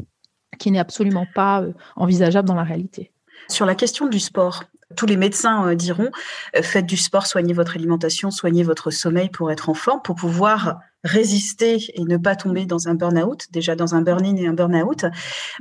qui 0.61 0.71
n'est 0.71 0.79
absolument 0.79 1.27
pas 1.35 1.65
envisageable 1.97 2.47
dans 2.47 2.55
la 2.55 2.63
réalité 2.63 3.12
sur 3.49 3.67
la 3.67 3.75
question 3.75 4.07
du 4.07 4.21
sport, 4.21 4.65
tous 4.97 5.07
les 5.07 5.17
médecins 5.17 5.67
euh, 5.67 5.75
diront 5.75 6.11
euh, 6.57 6.63
faites 6.63 6.87
du 6.87 6.97
sport, 6.97 7.27
soignez 7.27 7.53
votre 7.53 7.77
alimentation, 7.77 8.31
soignez 8.31 8.63
votre 8.63 8.91
sommeil 8.91 9.31
pour 9.31 9.51
être 9.51 9.69
en 9.69 9.75
forme, 9.75 10.03
pour 10.03 10.17
pouvoir 10.17 10.81
résister 11.05 11.79
et 11.95 12.05
ne 12.05 12.17
pas 12.17 12.37
tomber 12.37 12.67
dans 12.67 12.89
un 12.89 12.95
burn-out, 12.95 13.47
déjà 13.51 13.75
dans 13.75 13.95
un 13.95 14.03
burn-in 14.03 14.37
et 14.37 14.47
un 14.47 14.53
burn-out. 14.53 15.07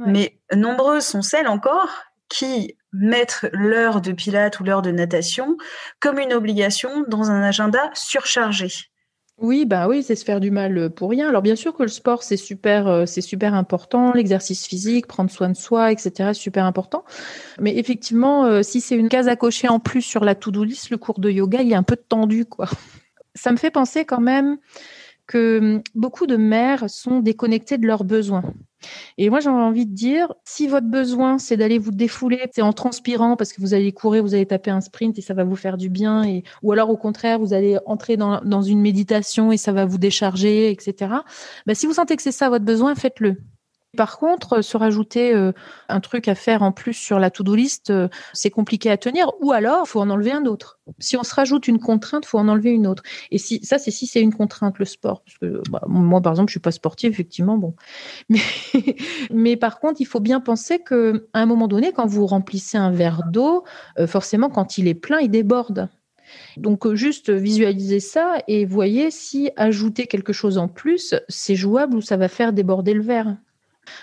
Mais 0.05 0.39
nombreuses 0.53 1.05
sont 1.05 1.21
celles 1.21 1.47
encore 1.47 1.89
qui 2.29 2.77
mettent 2.93 3.49
l'heure 3.53 4.01
de 4.01 4.11
pilates 4.11 4.59
ou 4.59 4.63
l'heure 4.63 4.81
de 4.81 4.91
natation 4.91 5.57
comme 5.99 6.19
une 6.19 6.33
obligation 6.33 7.03
dans 7.07 7.31
un 7.31 7.41
agenda 7.41 7.89
surchargé. 7.93 8.90
Oui, 9.41 9.65
bah 9.65 9.87
oui, 9.87 10.03
c'est 10.03 10.15
se 10.15 10.23
faire 10.23 10.39
du 10.39 10.51
mal 10.51 10.77
euh, 10.77 10.89
pour 10.89 11.09
rien. 11.09 11.27
Alors 11.27 11.41
bien 11.41 11.55
sûr 11.55 11.73
que 11.73 11.81
le 11.81 11.89
sport 11.89 12.21
c'est 12.21 12.37
super, 12.37 12.87
euh, 12.87 13.05
c'est 13.07 13.21
super 13.21 13.55
important, 13.55 14.13
l'exercice 14.13 14.67
physique, 14.67 15.07
prendre 15.07 15.31
soin 15.31 15.49
de 15.49 15.55
soi, 15.55 15.91
etc. 15.91 16.33
super 16.33 16.63
important. 16.63 17.03
Mais 17.59 17.75
effectivement, 17.75 18.45
euh, 18.45 18.61
si 18.61 18.81
c'est 18.81 18.95
une 18.95 19.09
case 19.09 19.27
à 19.27 19.35
cocher 19.35 19.67
en 19.67 19.79
plus 19.79 20.03
sur 20.03 20.23
la 20.23 20.35
to-do 20.35 20.63
list, 20.63 20.91
le 20.91 20.97
cours 20.97 21.19
de 21.19 21.31
yoga 21.31 21.63
il 21.63 21.71
est 21.71 21.75
un 21.75 21.81
peu 21.83 21.95
tendu, 21.95 22.45
quoi. 22.45 22.67
Ça 23.33 23.51
me 23.51 23.57
fait 23.57 23.71
penser 23.71 24.05
quand 24.05 24.21
même 24.21 24.57
que 25.25 25.59
hum, 25.59 25.81
beaucoup 25.95 26.27
de 26.27 26.37
mères 26.37 26.89
sont 26.89 27.19
déconnectées 27.19 27.79
de 27.79 27.87
leurs 27.87 28.03
besoins. 28.03 28.43
Et 29.17 29.29
moi, 29.29 29.39
j'ai 29.39 29.49
envie 29.49 29.85
de 29.85 29.93
dire, 29.93 30.33
si 30.43 30.67
votre 30.67 30.87
besoin, 30.87 31.37
c'est 31.37 31.57
d'aller 31.57 31.77
vous 31.77 31.91
défouler, 31.91 32.49
c'est 32.53 32.61
en 32.61 32.73
transpirant 32.73 33.35
parce 33.35 33.53
que 33.53 33.61
vous 33.61 33.73
allez 33.73 33.91
courir, 33.91 34.23
vous 34.23 34.33
allez 34.33 34.45
taper 34.45 34.71
un 34.71 34.81
sprint 34.81 35.17
et 35.17 35.21
ça 35.21 35.33
va 35.33 35.43
vous 35.43 35.55
faire 35.55 35.77
du 35.77 35.89
bien, 35.89 36.23
ou 36.63 36.71
alors 36.71 36.89
au 36.89 36.97
contraire, 36.97 37.39
vous 37.39 37.53
allez 37.53 37.77
entrer 37.85 38.17
dans, 38.17 38.61
une 38.61 38.81
méditation 38.81 39.51
et 39.51 39.57
ça 39.57 39.71
va 39.71 39.85
vous 39.85 39.97
décharger, 39.97 40.71
etc. 40.71 41.13
Ben, 41.65 41.75
si 41.75 41.87
vous 41.87 41.93
sentez 41.93 42.15
que 42.15 42.21
c'est 42.21 42.31
ça 42.31 42.49
votre 42.49 42.65
besoin, 42.65 42.95
faites-le. 42.95 43.37
Par 43.97 44.17
contre, 44.19 44.61
se 44.61 44.77
rajouter 44.77 45.33
euh, 45.33 45.51
un 45.89 45.99
truc 45.99 46.29
à 46.29 46.35
faire 46.35 46.63
en 46.63 46.71
plus 46.71 46.93
sur 46.93 47.19
la 47.19 47.29
to-do 47.29 47.55
list, 47.55 47.89
euh, 47.89 48.07
c'est 48.31 48.49
compliqué 48.49 48.89
à 48.89 48.95
tenir. 48.95 49.29
Ou 49.41 49.51
alors, 49.51 49.85
faut 49.85 49.99
en 49.99 50.09
enlever 50.09 50.31
un 50.31 50.45
autre. 50.45 50.79
Si 50.99 51.17
on 51.17 51.23
se 51.23 51.35
rajoute 51.35 51.67
une 51.67 51.79
contrainte, 51.79 52.25
faut 52.25 52.39
en 52.39 52.47
enlever 52.47 52.71
une 52.71 52.87
autre. 52.87 53.03
Et 53.31 53.37
si 53.37 53.59
ça, 53.65 53.77
c'est 53.77 53.91
si 53.91 54.07
c'est 54.07 54.21
une 54.21 54.33
contrainte 54.33 54.79
le 54.79 54.85
sport. 54.85 55.23
Parce 55.23 55.37
que 55.39 55.61
bah, 55.69 55.81
moi, 55.87 56.21
par 56.21 56.31
exemple, 56.31 56.49
je 56.49 56.53
suis 56.53 56.61
pas 56.61 56.71
sportive, 56.71 57.11
effectivement. 57.11 57.57
Bon, 57.57 57.75
mais 58.29 58.39
mais 59.29 59.57
par 59.57 59.79
contre, 59.79 59.99
il 59.99 60.05
faut 60.05 60.21
bien 60.21 60.39
penser 60.39 60.79
que 60.79 61.27
à 61.33 61.41
un 61.41 61.45
moment 61.45 61.67
donné, 61.67 61.91
quand 61.91 62.05
vous 62.05 62.25
remplissez 62.25 62.77
un 62.77 62.91
verre 62.91 63.23
d'eau, 63.29 63.65
euh, 63.99 64.07
forcément, 64.07 64.49
quand 64.49 64.77
il 64.77 64.87
est 64.87 64.93
plein, 64.93 65.19
il 65.19 65.29
déborde. 65.29 65.89
Donc 66.55 66.93
juste 66.93 67.29
visualisez 67.29 67.99
ça 67.99 68.37
et 68.47 68.65
voyez 68.65 69.11
si 69.11 69.49
ajouter 69.57 70.07
quelque 70.07 70.31
chose 70.31 70.57
en 70.57 70.69
plus, 70.69 71.13
c'est 71.27 71.55
jouable 71.55 71.97
ou 71.97 72.01
ça 72.01 72.15
va 72.15 72.29
faire 72.29 72.53
déborder 72.53 72.93
le 72.93 73.01
verre. 73.01 73.35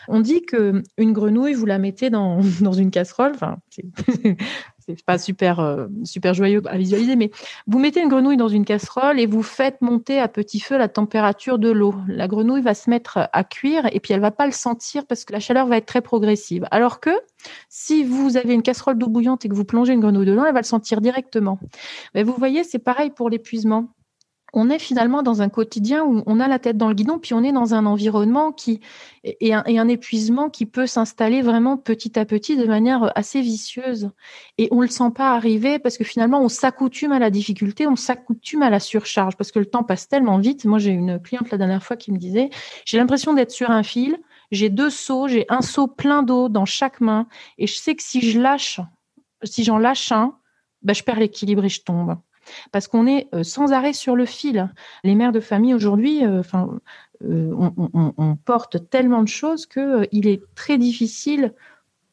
On 0.08 0.20
dit 0.20 0.42
que 0.42 0.82
une 0.96 1.12
grenouille, 1.12 1.54
vous 1.54 1.66
la 1.66 1.78
mettez 1.78 2.10
dans, 2.10 2.40
une 2.78 2.90
casserole. 2.90 3.32
Enfin, 3.34 3.58
c'est 4.78 5.04
pas 5.04 5.18
super 5.18 5.60
euh, 5.60 5.86
super 6.04 6.34
joyeux 6.34 6.62
à 6.66 6.78
visualiser, 6.78 7.16
mais 7.16 7.30
vous 7.66 7.78
mettez 7.78 8.00
une 8.00 8.08
grenouille 8.08 8.36
dans 8.36 8.48
une 8.48 8.64
casserole 8.64 9.20
et 9.20 9.26
vous 9.26 9.42
faites 9.42 9.82
monter 9.82 10.18
à 10.18 10.28
petit 10.28 10.60
feu 10.60 10.78
la 10.78 10.88
température 10.88 11.58
de 11.58 11.70
l'eau. 11.70 11.94
La 12.08 12.28
grenouille 12.28 12.62
va 12.62 12.74
se 12.74 12.88
mettre 12.88 13.28
à 13.32 13.44
cuire 13.44 13.88
et 13.92 14.00
puis 14.00 14.14
elle 14.14 14.20
va 14.20 14.30
pas 14.30 14.46
le 14.46 14.52
sentir 14.52 15.06
parce 15.06 15.24
que 15.24 15.32
la 15.32 15.40
chaleur 15.40 15.66
va 15.66 15.76
être 15.76 15.86
très 15.86 16.00
progressive. 16.00 16.66
Alors 16.70 17.00
que 17.00 17.10
si 17.68 18.04
vous 18.04 18.36
avez 18.36 18.54
une 18.54 18.62
casserole 18.62 18.98
d'eau 18.98 19.08
bouillante 19.08 19.44
et 19.44 19.48
que 19.48 19.54
vous 19.54 19.64
plongez 19.64 19.92
une 19.92 20.00
grenouille 20.00 20.26
dedans, 20.26 20.44
elle 20.44 20.54
va 20.54 20.60
le 20.60 20.64
sentir 20.64 21.00
directement. 21.00 21.58
Mais 22.14 22.22
vous 22.22 22.34
voyez, 22.36 22.64
c'est 22.64 22.78
pareil 22.78 23.10
pour 23.10 23.30
l'épuisement 23.30 23.88
on 24.52 24.70
est 24.70 24.78
finalement 24.78 25.22
dans 25.22 25.42
un 25.42 25.48
quotidien 25.48 26.04
où 26.04 26.22
on 26.26 26.40
a 26.40 26.48
la 26.48 26.58
tête 26.58 26.76
dans 26.76 26.88
le 26.88 26.94
guidon, 26.94 27.18
puis 27.18 27.34
on 27.34 27.42
est 27.42 27.52
dans 27.52 27.74
un 27.74 27.86
environnement 27.86 28.52
qui 28.52 28.80
et 29.24 29.52
un, 29.52 29.88
épuisement 29.88 30.48
qui 30.48 30.64
peut 30.64 30.86
s'installer 30.86 31.42
vraiment 31.42 31.76
petit 31.76 32.18
à 32.18 32.24
petit 32.24 32.56
de 32.56 32.64
manière 32.64 33.12
assez 33.14 33.40
vicieuse. 33.40 34.10
Et 34.56 34.68
on 34.70 34.80
le 34.80 34.88
sent 34.88 35.10
pas 35.14 35.34
arriver 35.34 35.78
parce 35.78 35.98
que 35.98 36.04
finalement 36.04 36.40
on 36.40 36.48
s'accoutume 36.48 37.12
à 37.12 37.18
la 37.18 37.30
difficulté, 37.30 37.86
on 37.86 37.96
s'accoutume 37.96 38.62
à 38.62 38.70
la 38.70 38.80
surcharge 38.80 39.36
parce 39.36 39.52
que 39.52 39.58
le 39.58 39.66
temps 39.66 39.82
passe 39.82 40.08
tellement 40.08 40.38
vite. 40.38 40.64
Moi 40.64 40.78
j'ai 40.78 40.90
une 40.90 41.20
cliente 41.20 41.50
la 41.50 41.58
dernière 41.58 41.82
fois 41.82 41.96
qui 41.96 42.10
me 42.12 42.18
disait 42.18 42.50
j'ai 42.86 42.98
l'impression 42.98 43.34
d'être 43.34 43.50
sur 43.50 43.70
un 43.70 43.82
fil, 43.82 44.18
j'ai 44.50 44.70
deux 44.70 44.90
seaux, 44.90 45.28
j'ai 45.28 45.44
un 45.48 45.62
seau 45.62 45.86
plein 45.86 46.22
d'eau 46.22 46.48
dans 46.48 46.64
chaque 46.64 47.00
main 47.00 47.26
et 47.58 47.66
je 47.66 47.76
sais 47.76 47.94
que 47.94 48.02
si 48.02 48.20
je 48.20 48.40
lâche, 48.40 48.80
si 49.42 49.64
j'en 49.64 49.78
lâche 49.78 50.10
un, 50.12 50.38
ben, 50.82 50.94
je 50.94 51.02
perds 51.02 51.18
l'équilibre 51.20 51.64
et 51.64 51.68
je 51.68 51.82
tombe 51.82 52.16
parce 52.72 52.88
qu'on 52.88 53.06
est 53.06 53.28
euh, 53.34 53.42
sans 53.42 53.72
arrêt 53.72 53.92
sur 53.92 54.16
le 54.16 54.24
fil. 54.24 54.70
Les 55.04 55.14
mères 55.14 55.32
de 55.32 55.40
famille 55.40 55.74
aujourd'hui, 55.74 56.24
euh, 56.24 56.40
enfin, 56.40 56.68
euh, 57.24 57.52
on, 57.56 58.36
porte 58.36 58.88
tellement 58.90 59.22
de 59.22 59.28
choses 59.28 59.66
que 59.66 60.06
il 60.12 60.28
est 60.28 60.42
très 60.54 60.78
difficile 60.78 61.54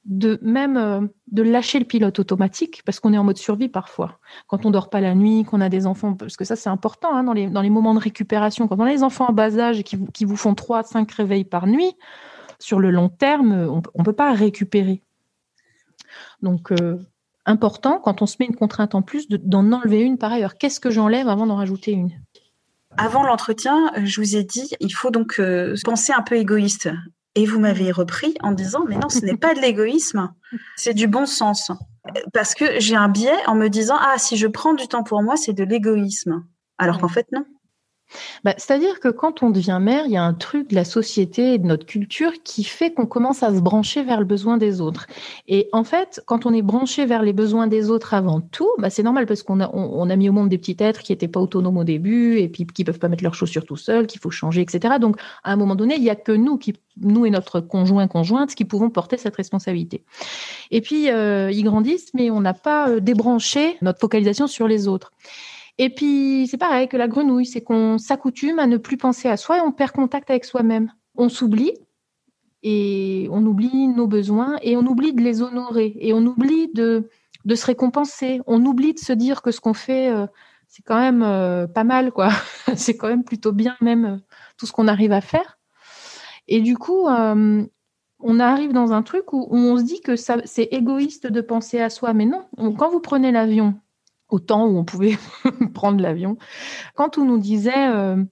de 0.05 0.39
même 0.43 1.09
de 1.31 1.41
lâcher 1.41 1.79
le 1.79 1.85
pilote 1.85 2.19
automatique 2.19 2.83
parce 2.85 2.99
qu'on 2.99 3.13
est 3.13 3.17
en 3.17 3.23
mode 3.23 3.37
survie 3.37 3.69
parfois. 3.69 4.19
Quand 4.47 4.65
on 4.65 4.71
dort 4.71 4.89
pas 4.89 5.01
la 5.01 5.15
nuit, 5.15 5.43
qu'on 5.45 5.61
a 5.61 5.69
des 5.69 5.87
enfants, 5.87 6.13
parce 6.13 6.37
que 6.37 6.45
ça 6.45 6.55
c'est 6.55 6.69
important 6.69 7.15
hein, 7.15 7.23
dans, 7.23 7.33
les, 7.33 7.69
moments 7.69 7.95
de 7.95 7.99
récupération. 7.99 8.67
Quand 8.67 8.79
on 8.79 8.85
a 8.85 8.91
des 8.91 9.03
enfants 9.03 9.29
en 9.29 9.33
bas 9.33 9.57
âge 9.57 9.83
qui, 9.83 9.97
qui 10.13 10.25
vous 10.25 10.35
font 10.37 10.53
3 10.53 10.83
5 10.83 11.11
réveils 11.11 11.45
par 11.45 11.67
nuit, 11.67 11.95
sur 12.59 12.79
le 12.79 12.91
long 12.91 13.09
terme, 13.09 13.51
on 13.53 13.99
ne 13.99 14.03
peut 14.03 14.13
pas 14.13 14.33
récupérer. 14.33 15.01
Donc, 16.41 16.71
important, 17.45 17.99
quand 17.99 18.21
on 18.21 18.25
se 18.25 18.37
met 18.39 18.45
une 18.45 18.55
contrainte 18.55 18.95
en 18.95 19.01
plus, 19.01 19.27
d'en 19.29 19.71
enlever 19.71 20.01
une 20.01 20.17
par 20.17 20.31
ailleurs. 20.31 20.57
Qu'est-ce 20.57 20.79
que 20.79 20.89
j'enlève 20.89 21.27
avant 21.27 21.45
d'en 21.45 21.55
rajouter 21.55 21.91
une? 21.91 22.11
Avant 22.97 23.23
l'entretien, 23.23 23.91
je 24.03 24.21
vous 24.21 24.35
ai 24.35 24.43
dit, 24.43 24.71
il 24.79 24.93
faut 24.93 25.11
donc 25.11 25.39
euh, 25.39 25.75
penser 25.83 26.13
un 26.13 26.21
peu 26.21 26.35
égoïste. 26.35 26.89
Et 27.37 27.45
vous 27.45 27.59
m'avez 27.59 27.91
repris 27.91 28.33
en 28.41 28.53
disant, 28.53 28.85
mais 28.87 28.95
non, 28.95 29.09
ce 29.09 29.19
n'est 29.19 29.35
pas 29.35 29.53
de 29.53 29.59
l'égoïsme, 29.59 30.33
c'est 30.77 30.93
du 30.93 31.07
bon 31.07 31.25
sens. 31.25 31.69
Parce 32.33 32.55
que 32.55 32.79
j'ai 32.79 32.95
un 32.95 33.09
biais 33.09 33.45
en 33.47 33.55
me 33.55 33.67
disant, 33.67 33.97
ah, 33.99 34.17
si 34.17 34.37
je 34.37 34.47
prends 34.47 34.73
du 34.73 34.87
temps 34.87 35.03
pour 35.03 35.21
moi, 35.21 35.35
c'est 35.35 35.51
de 35.51 35.65
l'égoïsme. 35.65 36.45
Alors 36.77 36.99
qu'en 36.99 37.09
fait, 37.09 37.27
non. 37.33 37.45
Bah, 38.43 38.53
c'est-à-dire 38.57 38.99
que 38.99 39.07
quand 39.07 39.43
on 39.43 39.49
devient 39.49 39.79
mère, 39.81 40.05
il 40.05 40.11
y 40.11 40.17
a 40.17 40.23
un 40.23 40.33
truc 40.33 40.69
de 40.69 40.75
la 40.75 40.85
société 40.85 41.53
et 41.53 41.57
de 41.57 41.65
notre 41.65 41.85
culture 41.85 42.31
qui 42.43 42.63
fait 42.63 42.93
qu'on 42.93 43.05
commence 43.05 43.43
à 43.43 43.53
se 43.53 43.59
brancher 43.59 44.03
vers 44.03 44.19
le 44.19 44.25
besoin 44.25 44.57
des 44.57 44.81
autres. 44.81 45.07
Et 45.47 45.69
en 45.71 45.83
fait, 45.83 46.21
quand 46.25 46.45
on 46.45 46.53
est 46.53 46.61
branché 46.61 47.05
vers 47.05 47.23
les 47.23 47.33
besoins 47.33 47.67
des 47.67 47.89
autres 47.89 48.13
avant 48.13 48.41
tout, 48.41 48.69
bah, 48.77 48.89
c'est 48.89 49.03
normal 49.03 49.25
parce 49.25 49.43
qu'on 49.43 49.59
a, 49.59 50.15
mis 50.15 50.29
au 50.29 50.33
monde 50.33 50.49
des 50.49 50.57
petits 50.57 50.77
êtres 50.79 51.01
qui 51.01 51.11
n'étaient 51.11 51.27
pas 51.27 51.39
autonomes 51.39 51.77
au 51.77 51.83
début 51.83 52.37
et 52.37 52.47
puis 52.47 52.65
qui 52.65 52.83
peuvent 52.83 52.99
pas 52.99 53.09
mettre 53.09 53.23
leurs 53.23 53.35
chaussures 53.35 53.65
tout 53.65 53.77
seuls, 53.77 54.07
qu'il 54.07 54.21
faut 54.21 54.31
changer, 54.31 54.61
etc. 54.61 54.95
Donc, 54.99 55.17
à 55.43 55.51
un 55.51 55.55
moment 55.55 55.75
donné, 55.75 55.95
il 55.95 56.03
y 56.03 56.09
a 56.09 56.15
que 56.15 56.31
nous 56.31 56.57
nous 56.97 57.25
et 57.25 57.29
notre 57.29 57.59
conjoint 57.59 58.07
conjointe 58.07 58.55
qui 58.55 58.65
pouvons 58.65 58.89
porter 58.89 59.17
cette 59.17 59.35
responsabilité. 59.35 60.03
Et 60.71 60.81
puis 60.81 61.09
euh, 61.09 61.51
ils 61.51 61.63
grandissent, 61.63 62.13
mais 62.13 62.31
on 62.31 62.41
n'a 62.41 62.53
pas 62.53 62.89
euh, 62.89 62.99
débranché 62.99 63.77
notre 63.81 63.99
focalisation 63.99 64.47
sur 64.47 64.67
les 64.67 64.87
autres. 64.87 65.11
Et 65.77 65.89
puis, 65.89 66.47
c'est 66.49 66.57
pareil 66.57 66.87
que 66.87 66.97
la 66.97 67.07
grenouille, 67.07 67.45
c'est 67.45 67.61
qu'on 67.61 67.97
s'accoutume 67.97 68.59
à 68.59 68.67
ne 68.67 68.77
plus 68.77 68.97
penser 68.97 69.27
à 69.27 69.37
soi 69.37 69.57
et 69.57 69.61
on 69.61 69.71
perd 69.71 69.91
contact 69.91 70.29
avec 70.29 70.45
soi-même. 70.45 70.91
On 71.15 71.29
s'oublie 71.29 71.73
et 72.63 73.27
on 73.31 73.45
oublie 73.45 73.87
nos 73.87 74.07
besoins 74.07 74.57
et 74.61 74.77
on 74.77 74.85
oublie 74.85 75.13
de 75.13 75.21
les 75.21 75.41
honorer 75.41 75.95
et 75.99 76.13
on 76.13 76.25
oublie 76.25 76.71
de, 76.73 77.09
de 77.45 77.55
se 77.55 77.65
récompenser. 77.65 78.41
On 78.47 78.65
oublie 78.65 78.93
de 78.93 78.99
se 78.99 79.13
dire 79.13 79.41
que 79.41 79.51
ce 79.51 79.61
qu'on 79.61 79.73
fait, 79.73 80.09
euh, 80.09 80.27
c'est 80.67 80.81
quand 80.83 80.99
même 80.99 81.23
euh, 81.23 81.67
pas 81.67 81.83
mal, 81.83 82.11
quoi. 82.11 82.29
c'est 82.75 82.97
quand 82.97 83.07
même 83.07 83.23
plutôt 83.23 83.51
bien, 83.51 83.77
même 83.81 84.05
euh, 84.05 84.17
tout 84.57 84.65
ce 84.65 84.71
qu'on 84.71 84.87
arrive 84.87 85.11
à 85.11 85.21
faire. 85.21 85.57
Et 86.47 86.61
du 86.61 86.77
coup, 86.77 87.07
on 87.07 88.39
arrive 88.39 88.71
dans 88.71 88.93
un 88.93 89.01
truc 89.01 89.33
où, 89.33 89.47
on 89.49 89.77
se 89.77 89.83
dit 89.83 89.99
que 90.01 90.15
c'est 90.15 90.67
égoïste 90.71 91.25
de 91.25 91.41
penser 91.41 91.79
à 91.79 91.89
soi. 91.89 92.13
Mais 92.13 92.25
non, 92.25 92.45
quand 92.77 92.91
vous 92.91 92.99
prenez 92.99 93.31
l'avion, 93.31 93.73
au 94.29 94.39
temps 94.39 94.65
où 94.65 94.77
on 94.77 94.83
pouvait 94.83 95.17
prendre 95.73 96.01
l'avion. 96.01 96.37
Quand 96.95 97.17
on 97.17 97.25
nous 97.25 97.37
disait 97.37 97.89
euh, 97.89 98.23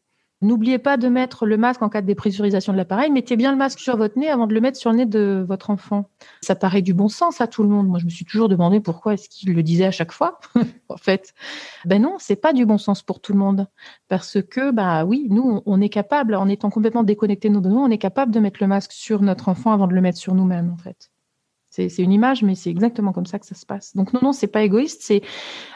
n'oubliez 0.44 0.78
pas 0.78 0.98
de 0.98 1.08
mettre 1.08 1.46
le 1.46 1.58
masque 1.58 1.82
en 1.82 1.90
cas 1.90 2.02
de 2.02 2.08
dépressurisation 2.08 2.74
de 2.74 2.78
l'appareil, 2.78 3.10
mettez 3.10 3.36
bien 3.36 3.52
le 3.52 3.58
masque 3.58 3.80
sur 3.80 3.98
votre 3.98 4.20
nez 4.20 4.30
avant 4.30 4.46
de 4.46 4.54
le 4.54 4.62
mettre 4.62 4.78
sur 4.78 4.92
le 4.92 4.98
nez 4.98 5.06
de 5.06 5.44
votre 5.48 5.70
enfant. 5.70 6.10
Ça 6.42 6.56
paraît 6.56 6.82
du 6.82 6.94
bon 6.94 7.08
sens 7.08 7.42
à 7.42 7.48
tout 7.48 7.64
le 7.64 7.70
monde. 7.70 7.88
Moi, 7.88 8.00
je 8.00 8.06
me 8.06 8.10
suis 8.10 8.26
toujours 8.26 8.50
demandé 8.50 8.80
pourquoi 8.80 9.14
est-ce 9.14 9.30
qu'il 9.30 9.54
le 9.54 9.64
disait 9.64 9.86
à 9.86 9.92
chaque 9.92 10.12
fois. 10.12 10.40
en 10.90 10.98
fait, 10.98 11.34
ben 11.86 12.02
non, 12.02 12.18
c'est 12.20 12.36
pas 12.36 12.54
du 12.54 12.66
bon 12.66 12.78
sens 12.78 13.02
pour 13.02 13.22
tout 13.22 13.34
le 13.34 13.40
monde 13.40 13.68
parce 14.10 14.42
que 14.42 14.72
bah 14.72 15.06
oui, 15.06 15.28
nous 15.30 15.62
on 15.66 15.82
est 15.82 15.90
capable 15.90 16.36
en 16.36 16.48
étant 16.50 16.70
complètement 16.70 17.04
déconnecté 17.04 17.50
de 17.50 17.54
nos 17.54 17.62
besoins, 17.62 17.86
on 17.86 17.92
est 17.92 17.98
capable 17.98 18.32
de 18.32 18.40
mettre 18.40 18.58
le 18.62 18.68
masque 18.68 18.92
sur 18.92 19.22
notre 19.22 19.50
enfant 19.50 19.72
avant 19.72 19.88
de 19.88 19.94
le 19.94 20.02
mettre 20.02 20.18
sur 20.18 20.36
nous-mêmes 20.36 20.72
en 20.72 20.78
fait. 20.78 21.13
C'est 21.76 21.98
une 21.98 22.12
image, 22.12 22.44
mais 22.44 22.54
c'est 22.54 22.70
exactement 22.70 23.14
comme 23.14 23.26
ça 23.26 23.40
que 23.40 23.48
ça 23.48 23.56
se 23.56 23.66
passe. 23.66 23.96
Donc 23.96 24.14
non, 24.14 24.20
non, 24.22 24.32
c'est 24.32 24.46
pas 24.46 24.62
égoïste, 24.62 25.12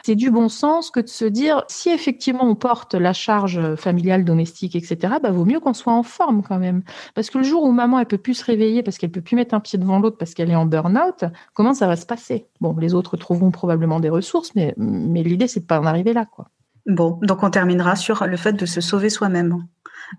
c'est 0.04 0.14
du 0.14 0.30
bon 0.30 0.48
sens 0.48 0.92
que 0.92 1.00
de 1.00 1.08
se 1.08 1.24
dire 1.24 1.64
si 1.66 1.90
effectivement 1.90 2.44
on 2.44 2.54
porte 2.54 2.94
la 2.94 3.12
charge 3.12 3.74
familiale, 3.74 4.24
domestique, 4.24 4.76
etc. 4.76 5.14
Bah 5.20 5.32
vaut 5.32 5.44
mieux 5.44 5.58
qu'on 5.58 5.74
soit 5.74 5.92
en 5.92 6.04
forme 6.04 6.44
quand 6.44 6.60
même, 6.60 6.84
parce 7.16 7.30
que 7.30 7.38
le 7.38 7.42
jour 7.42 7.64
où 7.64 7.72
maman 7.72 7.98
elle 7.98 8.06
peut 8.06 8.16
plus 8.16 8.34
se 8.34 8.44
réveiller 8.44 8.84
parce 8.84 8.96
qu'elle 8.96 9.10
peut 9.10 9.22
plus 9.22 9.34
mettre 9.34 9.54
un 9.56 9.60
pied 9.60 9.76
devant 9.76 9.98
l'autre 9.98 10.18
parce 10.18 10.34
qu'elle 10.34 10.52
est 10.52 10.54
en 10.54 10.66
burn-out, 10.66 11.24
comment 11.52 11.74
ça 11.74 11.88
va 11.88 11.96
se 11.96 12.06
passer? 12.06 12.46
Bon, 12.60 12.76
les 12.76 12.94
autres 12.94 13.16
trouveront 13.16 13.50
probablement 13.50 13.98
des 13.98 14.08
ressources, 14.08 14.54
mais 14.54 14.74
mais 14.76 15.24
l'idée 15.24 15.48
c'est 15.48 15.60
de 15.60 15.66
pas 15.66 15.80
en 15.80 15.84
arriver 15.84 16.12
là, 16.12 16.26
quoi. 16.26 16.48
Bon, 16.86 17.18
donc 17.22 17.42
on 17.42 17.50
terminera 17.50 17.96
sur 17.96 18.24
le 18.24 18.36
fait 18.36 18.52
de 18.52 18.66
se 18.66 18.80
sauver 18.80 19.10
soi-même 19.10 19.66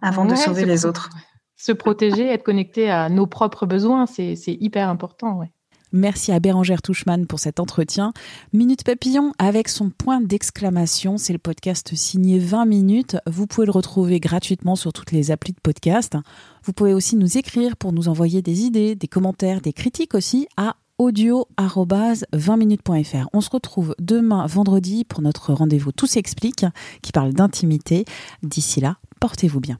avant 0.01 0.25
de 0.25 0.36
sauver 0.36 0.65
les 0.65 0.86
autres. 0.86 1.09
Se 1.55 1.71
protéger, 1.71 2.27
être 2.27 2.43
connecté 2.43 2.89
à 2.89 3.07
nos 3.07 3.27
propres 3.27 3.65
besoins, 3.65 4.05
c'est 4.07 4.36
hyper 4.45 4.89
important, 4.89 5.38
ouais. 5.38 5.53
Merci 5.91 6.31
à 6.31 6.39
Bérangère 6.39 6.81
Touchman 6.81 7.25
pour 7.25 7.39
cet 7.39 7.60
entretien. 7.60 8.13
Minute 8.53 8.84
Papillon 8.84 9.34
avec 9.39 9.69
son 9.69 9.89
point 9.89 10.22
d'exclamation, 10.22 11.17
c'est 11.17 11.34
le 11.34 11.39
podcast 11.39 11.96
signé 11.96 12.39
20 12.39 12.65
minutes. 12.65 13.17
Vous 13.27 13.48
pouvez 13.48 13.65
le 13.65 13.72
retrouver 13.72 14.19
gratuitement 14.19 14.75
sur 14.75 14.93
toutes 14.93 15.12
les 15.12 15.31
applis 15.31 15.53
de 15.53 15.60
podcast. 15.62 16.15
Vous 16.63 16.74
pouvez 16.74 16.93
aussi 16.93 17.15
nous 17.15 17.38
écrire 17.38 17.75
pour 17.75 17.93
nous 17.93 18.08
envoyer 18.08 18.41
des 18.41 18.62
idées, 18.62 18.96
des 18.96 19.08
commentaires, 19.08 19.62
des 19.62 19.74
critiques 19.74 20.13
aussi 20.13 20.48
à 20.58 20.75
audio-20minutes.fr. 21.00 23.29
On 23.34 23.41
se 23.41 23.50
retrouve 23.50 23.96
demain 24.00 24.46
vendredi 24.46 25.05
pour 25.05 25.22
notre 25.22 25.53
rendez-vous 25.53 25.91
Tout 25.91 26.08
s'explique 26.08 26.65
qui 27.01 27.12
parle 27.12 27.34
d'intimité. 27.34 28.05
D'ici 28.43 28.81
là, 28.81 28.98
portez-vous 29.19 29.62
bien. 29.62 29.79